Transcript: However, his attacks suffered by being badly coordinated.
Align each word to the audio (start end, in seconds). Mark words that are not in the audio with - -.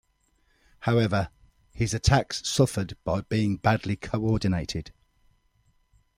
However, 0.79 1.29
his 1.75 1.93
attacks 1.93 2.41
suffered 2.49 2.97
by 3.03 3.21
being 3.21 3.57
badly 3.57 3.95
coordinated. 3.95 4.91